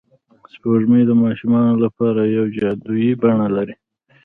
سپوږمۍ 0.53 1.03
د 1.07 1.11
ماشومانو 1.23 1.73
لپاره 1.85 2.21
یوه 2.35 2.49
جادويي 2.57 3.11
بڼه 3.21 3.47
لري 3.55 3.75